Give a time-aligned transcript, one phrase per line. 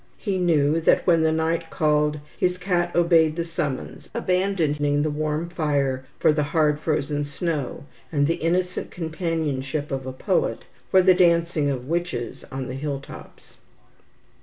[0.17, 5.47] He knew that when the night called, his cat obeyed the summons, abandoning the warm
[5.49, 11.13] fire for the hard frozen snow, and the innocent companionship of a poet for the
[11.13, 13.57] dancing of witches on the hill tops.